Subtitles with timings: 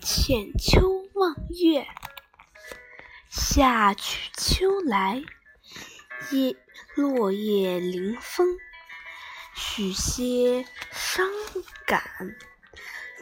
[0.00, 1.86] 浅秋望月，
[3.28, 5.22] 夏去秋来，
[6.30, 6.56] 叶
[6.94, 8.58] 落叶临风，
[9.54, 11.28] 许些伤
[11.86, 12.02] 感。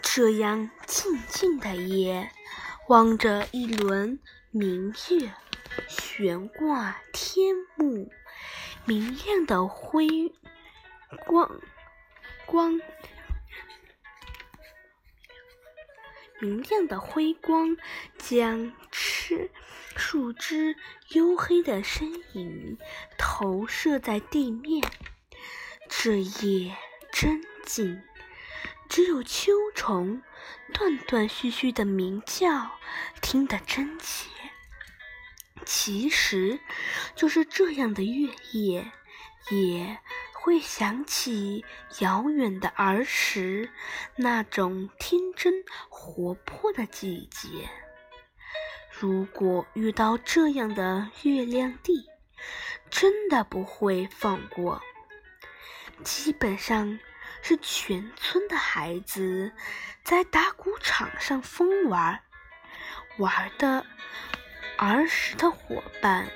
[0.03, 2.31] 这样静静的夜，
[2.89, 4.19] 望着一轮
[4.51, 5.33] 明月，
[5.89, 8.11] 悬挂天幕，
[8.85, 10.33] 明亮的辉
[11.27, 11.61] 光
[12.47, 12.81] 光。
[16.41, 17.77] 明亮的辉光
[18.17, 19.51] 将枝
[19.97, 20.77] 树枝
[21.11, 22.79] 黝黑的身影
[23.19, 24.89] 投射在地面。
[25.89, 26.77] 这夜
[27.13, 28.03] 真静，
[28.89, 30.23] 只有秋虫
[30.73, 32.71] 断断续续的鸣叫，
[33.21, 34.29] 听得真切。
[35.65, 36.61] 其实，
[37.17, 38.93] 就是这样的月夜，
[39.51, 39.99] 也。
[40.49, 41.63] 会想起
[41.99, 43.71] 遥远的儿时，
[44.17, 47.69] 那种天真活泼的季节。
[48.99, 52.07] 如果遇到这样的月亮地，
[52.89, 54.81] 真的不会放过。
[56.03, 56.99] 基本上
[57.43, 59.53] 是全村的孩子
[60.03, 62.23] 在打谷场上疯玩，
[63.19, 63.85] 玩的
[64.79, 66.27] 儿时的伙伴，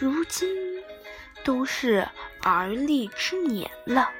[0.00, 0.48] 如今
[1.46, 2.06] 都是。
[2.42, 4.12] 而立之年了，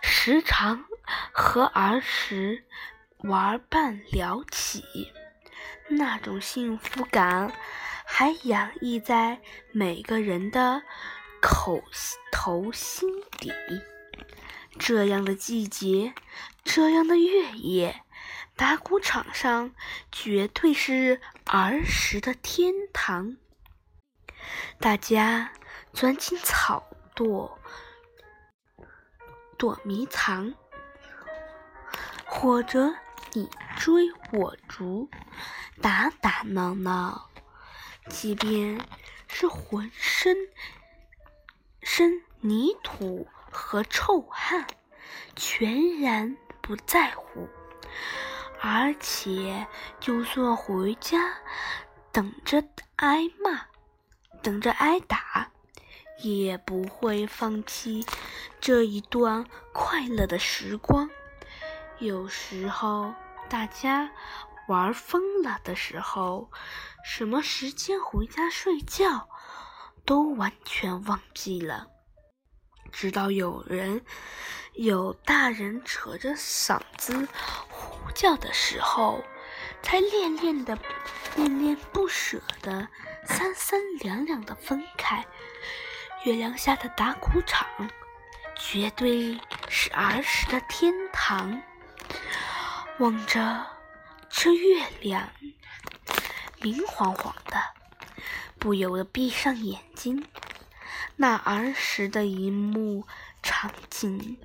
[0.00, 0.86] 时常
[1.30, 2.64] 和儿时
[3.18, 5.12] 玩伴聊起，
[5.88, 7.52] 那种幸福感
[8.06, 10.82] 还洋溢在每个人的
[11.42, 11.82] 口
[12.32, 13.52] 头心底。
[14.78, 16.14] 这样的季节，
[16.64, 18.02] 这样的月夜，
[18.56, 19.74] 打鼓场上
[20.10, 23.36] 绝对是儿时的天堂。
[24.80, 25.52] 大家
[25.94, 26.84] 钻进草。
[27.14, 27.48] 垛
[29.56, 30.52] 躲迷藏，
[32.26, 32.92] 或者
[33.34, 35.08] 你追我逐，
[35.80, 37.30] 打打闹闹，
[38.08, 38.84] 即便
[39.28, 40.36] 是浑身
[41.82, 44.66] 身泥土和臭汗，
[45.36, 47.48] 全然不在乎。
[48.60, 49.68] 而且，
[50.00, 51.38] 就算回家，
[52.10, 52.60] 等着
[52.96, 53.66] 挨骂，
[54.42, 55.52] 等着挨打。
[56.24, 58.04] 也不会放弃
[58.60, 61.08] 这一段快乐的时光。
[61.98, 63.14] 有时候，
[63.48, 64.10] 大家
[64.68, 66.50] 玩疯了的时候，
[67.04, 69.28] 什么时间回家睡觉
[70.04, 71.88] 都完全忘记了。
[72.90, 74.04] 直到有人
[74.74, 77.26] 有大人扯着嗓子
[77.68, 79.22] 呼叫的时候，
[79.82, 80.78] 才恋恋的、
[81.36, 82.88] 恋恋不舍的、
[83.26, 85.26] 三三两两的分开。
[86.24, 87.68] 月亮下的打谷场，
[88.56, 91.60] 绝对是儿时的天堂。
[92.98, 93.66] 望着
[94.30, 95.28] 这月亮，
[96.62, 97.62] 明晃晃的，
[98.58, 100.24] 不由得闭上眼睛。
[101.16, 103.06] 那儿时的一幕
[103.42, 104.38] 场景，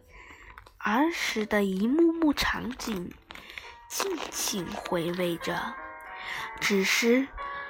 [0.79, 3.13] 儿时的一幕幕场景，
[3.87, 5.75] 静静回味着。
[6.59, 7.25] 只是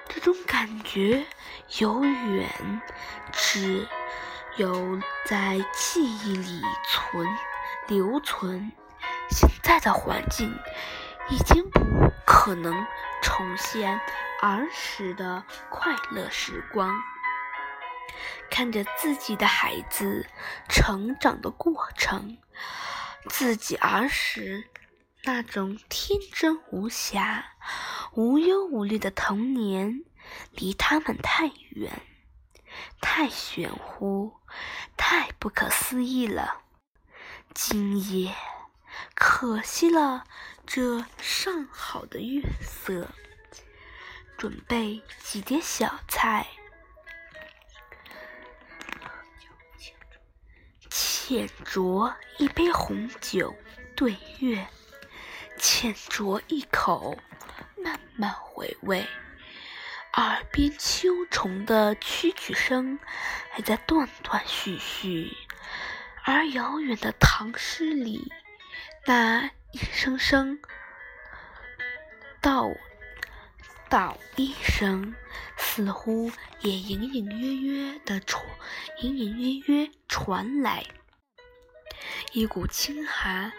[0.08, 1.28] 这种感觉
[1.78, 2.82] 由远
[3.32, 3.88] 至。
[4.60, 7.26] 有在记忆里存
[7.88, 8.74] 留存，
[9.32, 10.54] 现在的环境
[11.30, 11.80] 已经不
[12.26, 12.74] 可能
[13.22, 14.02] 重现
[14.42, 16.94] 儿时的快乐时光。
[18.50, 20.28] 看着自己的孩子
[20.68, 22.38] 成长的过程，
[23.30, 24.66] 自己儿时
[25.24, 27.46] 那种天真无瑕、
[28.12, 30.04] 无忧无虑的童年，
[30.52, 32.02] 离他们太远。
[33.02, 34.40] 太玄乎，
[34.96, 36.62] 太不可思议了！
[37.54, 38.34] 今夜
[39.14, 40.26] 可惜了
[40.66, 43.10] 这上好的月色，
[44.38, 46.48] 准备几碟小菜，
[50.90, 53.56] 浅酌一杯红酒
[53.96, 54.68] 对月，
[55.58, 57.18] 浅酌一口，
[57.78, 59.06] 慢慢回味。
[60.14, 63.00] 耳边秋虫的蛐蛐声
[63.52, 65.32] 还在断断续续，
[66.24, 68.32] 而遥远的唐诗里，
[69.06, 70.60] 那一声声
[72.42, 72.72] 道
[73.88, 75.14] 道一声，
[75.58, 78.44] 似乎也隐隐约约的传，
[79.02, 80.84] 隐隐约约传来，
[82.34, 83.54] 一股清寒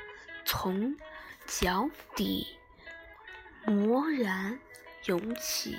[0.44, 0.96] 从
[1.46, 2.58] 脚底
[3.66, 4.58] 蓦然
[5.04, 5.76] 涌起。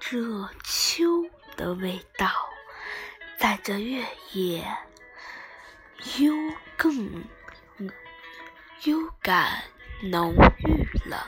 [0.00, 1.24] 这秋
[1.56, 2.28] 的味道，
[3.38, 4.64] 在这月夜，
[6.18, 6.34] 幽
[6.76, 7.24] 更，
[8.84, 9.62] 幽感
[10.02, 11.26] 浓郁了。